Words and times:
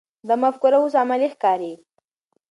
دا 0.27 0.35
مفکوره 0.43 0.77
اوس 0.81 0.93
عملي 1.01 1.27
ښکاري. 1.33 1.73